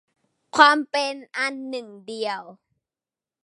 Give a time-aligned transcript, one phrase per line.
[0.57, 2.41] ความเป็นอันหนึ่งอันเดียว